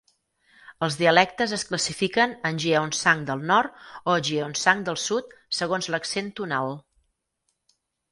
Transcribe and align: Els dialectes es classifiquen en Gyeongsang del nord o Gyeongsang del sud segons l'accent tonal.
Els 0.85 0.95
dialectes 0.99 1.51
es 1.57 1.65
classifiquen 1.71 2.31
en 2.49 2.57
Gyeongsang 2.63 3.21
del 3.27 3.43
nord 3.51 3.83
o 4.15 4.15
Gyeongsang 4.29 4.81
del 4.89 4.97
sud 5.03 5.37
segons 5.59 5.91
l'accent 5.97 6.33
tonal. 6.41 6.73